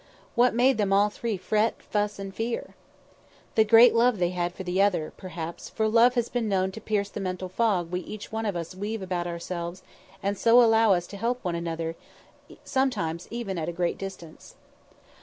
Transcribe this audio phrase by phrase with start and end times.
[0.33, 2.73] What made them all three fret, and fuss, and fear?
[3.53, 6.71] The great love they had one for the other, perhaps, for love has been known
[6.71, 9.83] to pierce the mental fog we each one of us weave about ourselves
[10.23, 11.95] and so allow us to help one another,
[12.63, 14.55] sometimes even at a great distance.